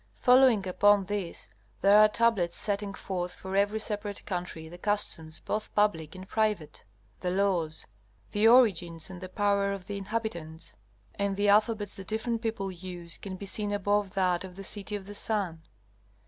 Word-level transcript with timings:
Following 0.15 0.67
upon 0.67 1.05
this, 1.05 1.47
there 1.81 1.99
are 1.99 2.09
tablets 2.09 2.55
setting 2.55 2.91
forth 2.95 3.33
for 3.33 3.55
every 3.55 3.77
separate 3.79 4.25
country 4.25 4.67
the 4.67 4.79
customs 4.79 5.39
both 5.39 5.75
public 5.75 6.15
and 6.15 6.27
private, 6.27 6.83
the 7.19 7.29
laws, 7.29 7.85
the 8.31 8.47
origins 8.47 9.11
and 9.11 9.21
the 9.21 9.29
power 9.29 9.71
of 9.71 9.85
the 9.85 9.99
inhabitants; 9.99 10.73
and 11.13 11.37
the 11.37 11.49
alphabets 11.49 11.93
the 11.95 12.03
different 12.03 12.41
people 12.41 12.71
use 12.71 13.19
can 13.19 13.35
be 13.35 13.45
seen 13.45 13.71
above 13.71 14.15
that 14.15 14.43
of 14.43 14.55
the 14.55 14.63
City 14.63 14.95
of 14.95 15.05
the 15.05 15.13
Sun. 15.13 15.61